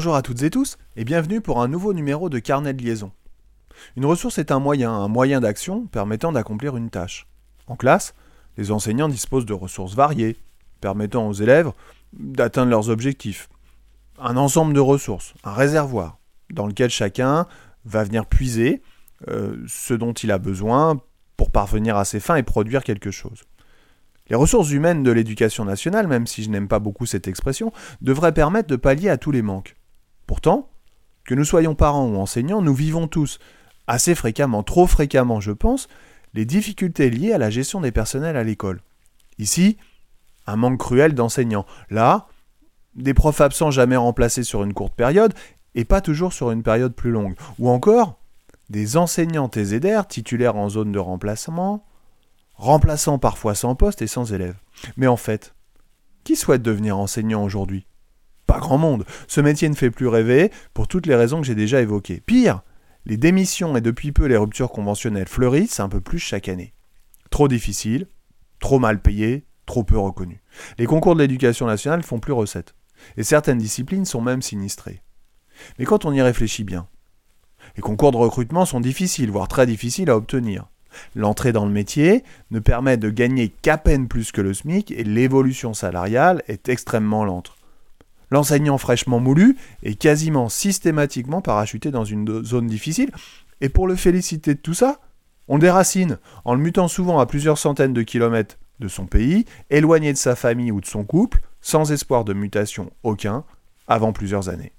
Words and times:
Bonjour 0.00 0.16
à 0.16 0.22
toutes 0.22 0.42
et 0.44 0.48
tous 0.48 0.78
et 0.96 1.04
bienvenue 1.04 1.42
pour 1.42 1.60
un 1.60 1.68
nouveau 1.68 1.92
numéro 1.92 2.30
de 2.30 2.38
Carnet 2.38 2.72
de 2.72 2.82
liaison. 2.82 3.12
Une 3.98 4.06
ressource 4.06 4.38
est 4.38 4.50
un 4.50 4.58
moyen, 4.58 4.90
un 4.90 5.08
moyen 5.08 5.42
d'action 5.42 5.84
permettant 5.88 6.32
d'accomplir 6.32 6.74
une 6.74 6.88
tâche. 6.88 7.26
En 7.66 7.76
classe, 7.76 8.14
les 8.56 8.70
enseignants 8.70 9.10
disposent 9.10 9.44
de 9.44 9.52
ressources 9.52 9.92
variées, 9.92 10.38
permettant 10.80 11.28
aux 11.28 11.34
élèves 11.34 11.70
d'atteindre 12.14 12.70
leurs 12.70 12.88
objectifs. 12.88 13.50
Un 14.18 14.38
ensemble 14.38 14.72
de 14.72 14.80
ressources, 14.80 15.34
un 15.44 15.52
réservoir, 15.52 16.18
dans 16.48 16.66
lequel 16.66 16.88
chacun 16.88 17.46
va 17.84 18.02
venir 18.02 18.24
puiser 18.24 18.80
euh, 19.28 19.62
ce 19.68 19.92
dont 19.92 20.14
il 20.14 20.32
a 20.32 20.38
besoin 20.38 20.98
pour 21.36 21.50
parvenir 21.50 21.98
à 21.98 22.06
ses 22.06 22.20
fins 22.20 22.36
et 22.36 22.42
produire 22.42 22.84
quelque 22.84 23.10
chose. 23.10 23.42
Les 24.30 24.36
ressources 24.36 24.70
humaines 24.70 25.02
de 25.02 25.10
l'éducation 25.10 25.66
nationale, 25.66 26.06
même 26.06 26.26
si 26.26 26.42
je 26.42 26.48
n'aime 26.48 26.68
pas 26.68 26.78
beaucoup 26.78 27.04
cette 27.04 27.28
expression, 27.28 27.70
devraient 28.00 28.32
permettre 28.32 28.68
de 28.70 28.76
pallier 28.76 29.10
à 29.10 29.18
tous 29.18 29.30
les 29.30 29.42
manques. 29.42 29.76
Pourtant, 30.30 30.68
que 31.24 31.34
nous 31.34 31.44
soyons 31.44 31.74
parents 31.74 32.06
ou 32.06 32.16
enseignants, 32.16 32.62
nous 32.62 32.72
vivons 32.72 33.08
tous, 33.08 33.40
assez 33.88 34.14
fréquemment, 34.14 34.62
trop 34.62 34.86
fréquemment 34.86 35.40
je 35.40 35.50
pense, 35.50 35.88
les 36.34 36.44
difficultés 36.44 37.10
liées 37.10 37.32
à 37.32 37.38
la 37.38 37.50
gestion 37.50 37.80
des 37.80 37.90
personnels 37.90 38.36
à 38.36 38.44
l'école. 38.44 38.80
Ici, 39.38 39.76
un 40.46 40.54
manque 40.54 40.78
cruel 40.78 41.14
d'enseignants. 41.14 41.66
Là, 41.90 42.28
des 42.94 43.12
profs 43.12 43.40
absents 43.40 43.72
jamais 43.72 43.96
remplacés 43.96 44.44
sur 44.44 44.62
une 44.62 44.72
courte 44.72 44.94
période 44.94 45.34
et 45.74 45.84
pas 45.84 46.00
toujours 46.00 46.32
sur 46.32 46.52
une 46.52 46.62
période 46.62 46.94
plus 46.94 47.10
longue. 47.10 47.34
Ou 47.58 47.68
encore, 47.68 48.20
des 48.68 48.96
enseignants 48.96 49.48
TZR 49.48 50.06
titulaires 50.06 50.54
en 50.54 50.68
zone 50.68 50.92
de 50.92 51.00
remplacement, 51.00 51.84
remplaçant 52.54 53.18
parfois 53.18 53.56
sans 53.56 53.74
poste 53.74 54.00
et 54.00 54.06
sans 54.06 54.32
élèves. 54.32 54.60
Mais 54.96 55.08
en 55.08 55.16
fait, 55.16 55.56
qui 56.22 56.36
souhaite 56.36 56.62
devenir 56.62 56.98
enseignant 56.98 57.42
aujourd'hui? 57.42 57.84
Pas 58.50 58.58
grand 58.58 58.78
monde. 58.78 59.04
Ce 59.28 59.40
métier 59.40 59.68
ne 59.68 59.76
fait 59.76 59.92
plus 59.92 60.08
rêver 60.08 60.50
pour 60.74 60.88
toutes 60.88 61.06
les 61.06 61.14
raisons 61.14 61.40
que 61.40 61.46
j'ai 61.46 61.54
déjà 61.54 61.80
évoquées. 61.80 62.20
Pire, 62.20 62.62
les 63.06 63.16
démissions 63.16 63.76
et 63.76 63.80
depuis 63.80 64.10
peu 64.10 64.26
les 64.26 64.36
ruptures 64.36 64.72
conventionnelles 64.72 65.28
fleurissent 65.28 65.78
un 65.78 65.88
peu 65.88 66.00
plus 66.00 66.18
chaque 66.18 66.48
année. 66.48 66.74
Trop 67.30 67.46
difficile, 67.46 68.08
trop 68.58 68.80
mal 68.80 69.00
payé, 69.00 69.44
trop 69.66 69.84
peu 69.84 69.96
reconnu. 69.96 70.42
Les 70.78 70.86
concours 70.86 71.14
de 71.14 71.20
l'éducation 71.20 71.66
nationale 71.66 72.02
font 72.02 72.18
plus 72.18 72.32
recette. 72.32 72.74
Et 73.16 73.22
certaines 73.22 73.58
disciplines 73.58 74.04
sont 74.04 74.20
même 74.20 74.42
sinistrées. 74.42 75.00
Mais 75.78 75.84
quand 75.84 76.04
on 76.04 76.12
y 76.12 76.20
réfléchit 76.20 76.64
bien, 76.64 76.88
les 77.76 77.82
concours 77.82 78.10
de 78.10 78.16
recrutement 78.16 78.64
sont 78.64 78.80
difficiles, 78.80 79.30
voire 79.30 79.46
très 79.46 79.66
difficiles 79.66 80.10
à 80.10 80.16
obtenir. 80.16 80.66
L'entrée 81.14 81.52
dans 81.52 81.66
le 81.66 81.70
métier 81.70 82.24
ne 82.50 82.58
permet 82.58 82.96
de 82.96 83.10
gagner 83.10 83.48
qu'à 83.48 83.78
peine 83.78 84.08
plus 84.08 84.32
que 84.32 84.40
le 84.40 84.54
SMIC 84.54 84.90
et 84.90 85.04
l'évolution 85.04 85.72
salariale 85.72 86.42
est 86.48 86.68
extrêmement 86.68 87.24
lente. 87.24 87.52
L'enseignant 88.30 88.78
fraîchement 88.78 89.18
moulu 89.18 89.56
est 89.82 89.94
quasiment 89.94 90.48
systématiquement 90.48 91.40
parachuté 91.40 91.90
dans 91.90 92.04
une 92.04 92.44
zone 92.44 92.66
difficile, 92.66 93.10
et 93.60 93.68
pour 93.68 93.88
le 93.88 93.96
féliciter 93.96 94.54
de 94.54 94.60
tout 94.60 94.74
ça, 94.74 95.00
on 95.48 95.58
déracine, 95.58 96.18
en 96.44 96.54
le 96.54 96.60
mutant 96.60 96.86
souvent 96.86 97.18
à 97.18 97.26
plusieurs 97.26 97.58
centaines 97.58 97.92
de 97.92 98.02
kilomètres 98.02 98.56
de 98.78 98.88
son 98.88 99.06
pays, 99.06 99.46
éloigné 99.68 100.12
de 100.12 100.18
sa 100.18 100.36
famille 100.36 100.70
ou 100.70 100.80
de 100.80 100.86
son 100.86 101.04
couple, 101.04 101.40
sans 101.60 101.90
espoir 101.90 102.24
de 102.24 102.32
mutation 102.32 102.90
aucun, 103.02 103.44
avant 103.88 104.12
plusieurs 104.12 104.48
années. 104.48 104.72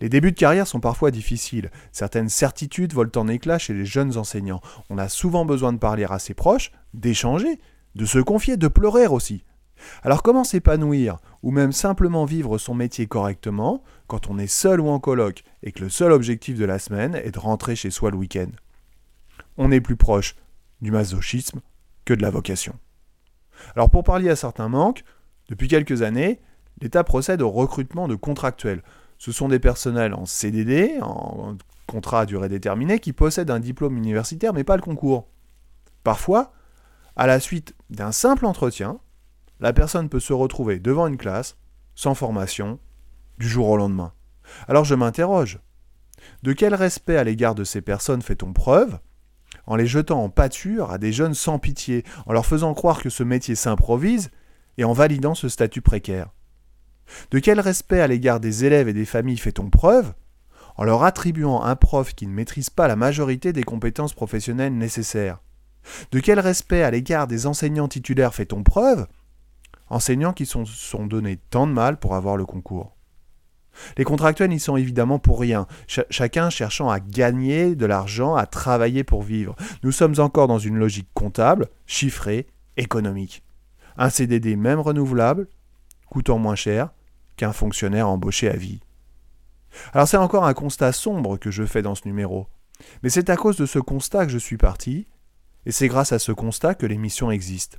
Les 0.00 0.08
débuts 0.08 0.30
de 0.30 0.38
carrière 0.38 0.68
sont 0.68 0.78
parfois 0.78 1.10
difficiles. 1.10 1.72
Certaines 1.90 2.28
certitudes 2.28 2.92
volent 2.92 3.10
en 3.16 3.26
éclats 3.26 3.58
chez 3.58 3.74
les 3.74 3.84
jeunes 3.84 4.16
enseignants. 4.16 4.60
On 4.90 4.98
a 4.98 5.08
souvent 5.08 5.44
besoin 5.44 5.72
de 5.72 5.78
parler 5.78 6.06
à 6.08 6.20
ses 6.20 6.34
proches, 6.34 6.70
d'échanger, 6.94 7.58
de 7.98 8.06
se 8.06 8.20
confier, 8.20 8.56
de 8.56 8.68
pleurer 8.68 9.08
aussi. 9.08 9.42
Alors 10.02 10.22
comment 10.22 10.44
s'épanouir, 10.44 11.18
ou 11.42 11.50
même 11.50 11.72
simplement 11.72 12.24
vivre 12.24 12.56
son 12.56 12.72
métier 12.72 13.08
correctement, 13.08 13.82
quand 14.06 14.30
on 14.30 14.38
est 14.38 14.46
seul 14.46 14.80
ou 14.80 14.88
en 14.88 15.00
colloque, 15.00 15.42
et 15.64 15.72
que 15.72 15.82
le 15.82 15.90
seul 15.90 16.12
objectif 16.12 16.56
de 16.56 16.64
la 16.64 16.78
semaine 16.78 17.16
est 17.16 17.32
de 17.32 17.38
rentrer 17.40 17.74
chez 17.74 17.90
soi 17.90 18.12
le 18.12 18.16
week-end? 18.16 18.50
On 19.56 19.72
est 19.72 19.80
plus 19.80 19.96
proche 19.96 20.36
du 20.80 20.92
masochisme 20.92 21.60
que 22.04 22.14
de 22.14 22.22
la 22.22 22.30
vocation. 22.30 22.76
Alors 23.74 23.90
pour 23.90 24.04
parler 24.04 24.30
à 24.30 24.36
certains 24.36 24.68
manques, 24.68 25.02
depuis 25.48 25.66
quelques 25.66 26.02
années, 26.02 26.40
l'État 26.80 27.02
procède 27.02 27.42
au 27.42 27.50
recrutement 27.50 28.06
de 28.06 28.14
contractuels, 28.14 28.84
ce 29.18 29.32
sont 29.32 29.48
des 29.48 29.58
personnels 29.58 30.14
en 30.14 30.24
CDD, 30.24 31.00
en 31.02 31.56
contrat 31.88 32.20
à 32.20 32.26
durée 32.26 32.48
déterminée, 32.48 33.00
qui 33.00 33.12
possèdent 33.12 33.50
un 33.50 33.58
diplôme 33.58 33.96
universitaire 33.96 34.52
mais 34.52 34.62
pas 34.62 34.76
le 34.76 34.82
concours. 34.82 35.26
Parfois, 36.04 36.52
à 37.18 37.26
la 37.26 37.40
suite 37.40 37.74
d'un 37.90 38.12
simple 38.12 38.46
entretien, 38.46 39.00
la 39.58 39.72
personne 39.72 40.08
peut 40.08 40.20
se 40.20 40.32
retrouver 40.32 40.78
devant 40.78 41.08
une 41.08 41.16
classe, 41.16 41.56
sans 41.96 42.14
formation, 42.14 42.78
du 43.38 43.48
jour 43.48 43.68
au 43.68 43.76
lendemain. 43.76 44.12
Alors 44.68 44.84
je 44.84 44.94
m'interroge. 44.94 45.58
De 46.44 46.52
quel 46.52 46.74
respect 46.74 47.16
à 47.16 47.24
l'égard 47.24 47.56
de 47.56 47.64
ces 47.64 47.80
personnes 47.80 48.22
fait-on 48.22 48.52
preuve 48.52 48.98
en 49.66 49.76
les 49.76 49.86
jetant 49.86 50.22
en 50.22 50.30
pâture 50.30 50.90
à 50.92 50.98
des 50.98 51.12
jeunes 51.12 51.34
sans 51.34 51.58
pitié, 51.58 52.04
en 52.26 52.32
leur 52.32 52.46
faisant 52.46 52.72
croire 52.72 53.02
que 53.02 53.10
ce 53.10 53.22
métier 53.22 53.54
s'improvise 53.54 54.30
et 54.76 54.84
en 54.84 54.92
validant 54.92 55.34
ce 55.34 55.48
statut 55.48 55.82
précaire? 55.82 56.30
De 57.30 57.38
quel 57.40 57.58
respect 57.58 58.00
à 58.00 58.06
l'égard 58.06 58.38
des 58.38 58.64
élèves 58.64 58.88
et 58.88 58.92
des 58.92 59.04
familles 59.04 59.38
fait-on 59.38 59.70
preuve 59.70 60.14
en 60.76 60.84
leur 60.84 61.02
attribuant 61.02 61.62
un 61.62 61.74
prof 61.74 62.14
qui 62.14 62.28
ne 62.28 62.32
maîtrise 62.32 62.70
pas 62.70 62.86
la 62.86 62.96
majorité 62.96 63.52
des 63.52 63.64
compétences 63.64 64.14
professionnelles 64.14 64.76
nécessaires? 64.76 65.40
De 66.12 66.20
quel 66.20 66.40
respect 66.40 66.82
à 66.82 66.90
l'égard 66.90 67.26
des 67.26 67.46
enseignants 67.46 67.88
titulaires 67.88 68.34
fait-on 68.34 68.62
preuve? 68.62 69.06
Enseignants 69.90 70.32
qui 70.32 70.46
se 70.46 70.64
sont, 70.64 71.06
donnés 71.06 71.38
tant 71.50 71.66
de 71.66 71.72
mal 71.72 71.98
pour 71.98 72.14
avoir 72.14 72.36
le 72.36 72.44
concours. 72.44 72.94
Les 73.96 74.04
contractuels 74.04 74.50
n'y 74.50 74.58
sont 74.58 74.76
évidemment 74.76 75.18
pour 75.18 75.40
rien, 75.40 75.66
chacun 75.86 76.50
cherchant 76.50 76.90
à 76.90 76.98
gagner 76.98 77.76
de 77.76 77.86
l'argent, 77.86 78.34
à 78.34 78.44
travailler 78.44 79.04
pour 79.04 79.22
vivre. 79.22 79.54
Nous 79.84 79.92
sommes 79.92 80.18
encore 80.18 80.48
dans 80.48 80.58
une 80.58 80.78
logique 80.78 81.08
comptable, 81.14 81.68
chiffrée, 81.86 82.48
économique. 82.76 83.44
Un 83.96 84.10
CDD 84.10 84.56
même 84.56 84.80
renouvelable, 84.80 85.48
coûtant 86.10 86.38
moins 86.38 86.56
cher, 86.56 86.90
qu'un 87.36 87.52
fonctionnaire 87.52 88.08
embauché 88.08 88.50
à 88.50 88.56
vie. 88.56 88.80
Alors 89.92 90.08
c'est 90.08 90.16
encore 90.16 90.44
un 90.44 90.54
constat 90.54 90.92
sombre 90.92 91.36
que 91.36 91.50
je 91.50 91.64
fais 91.64 91.82
dans 91.82 91.94
ce 91.94 92.06
numéro. 92.06 92.48
Mais 93.02 93.10
c'est 93.10 93.30
à 93.30 93.36
cause 93.36 93.56
de 93.56 93.66
ce 93.66 93.78
constat 93.78 94.26
que 94.26 94.32
je 94.32 94.38
suis 94.38 94.56
parti, 94.56 95.06
et 95.68 95.72
c'est 95.72 95.86
grâce 95.86 96.12
à 96.12 96.18
ce 96.18 96.32
constat 96.32 96.74
que 96.74 96.86
l'émission 96.86 97.30
existe. 97.30 97.78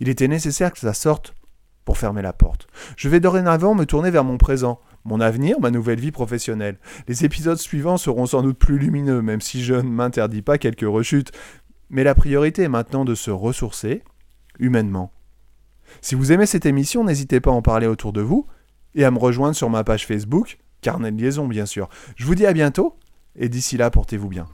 Il 0.00 0.08
était 0.08 0.28
nécessaire 0.28 0.72
que 0.72 0.78
ça 0.78 0.94
sorte 0.94 1.34
pour 1.84 1.98
fermer 1.98 2.22
la 2.22 2.32
porte. 2.32 2.66
Je 2.96 3.08
vais 3.08 3.20
dorénavant 3.20 3.74
me 3.74 3.84
tourner 3.84 4.10
vers 4.10 4.24
mon 4.24 4.38
présent, 4.38 4.80
mon 5.04 5.20
avenir, 5.20 5.60
ma 5.60 5.70
nouvelle 5.70 6.00
vie 6.00 6.10
professionnelle. 6.10 6.78
Les 7.08 7.24
épisodes 7.24 7.58
suivants 7.58 7.98
seront 7.98 8.24
sans 8.24 8.42
doute 8.42 8.58
plus 8.58 8.78
lumineux, 8.78 9.20
même 9.20 9.42
si 9.42 9.62
je 9.62 9.74
ne 9.74 9.82
m'interdis 9.82 10.40
pas 10.40 10.56
quelques 10.56 10.88
rechutes. 10.88 11.32
Mais 11.90 12.02
la 12.02 12.14
priorité 12.14 12.62
est 12.62 12.68
maintenant 12.68 13.04
de 13.04 13.14
se 13.14 13.30
ressourcer, 13.30 14.02
humainement. 14.58 15.12
Si 16.00 16.14
vous 16.14 16.32
aimez 16.32 16.46
cette 16.46 16.64
émission, 16.64 17.04
n'hésitez 17.04 17.40
pas 17.40 17.50
à 17.50 17.54
en 17.54 17.62
parler 17.62 17.86
autour 17.86 18.14
de 18.14 18.22
vous, 18.22 18.46
et 18.94 19.04
à 19.04 19.10
me 19.10 19.18
rejoindre 19.18 19.56
sur 19.56 19.68
ma 19.68 19.84
page 19.84 20.06
Facebook, 20.06 20.58
Carnet 20.80 21.12
de 21.12 21.20
liaison 21.20 21.46
bien 21.46 21.66
sûr. 21.66 21.90
Je 22.16 22.24
vous 22.24 22.34
dis 22.34 22.46
à 22.46 22.54
bientôt, 22.54 22.96
et 23.36 23.50
d'ici 23.50 23.76
là, 23.76 23.90
portez-vous 23.90 24.28
bien. 24.28 24.48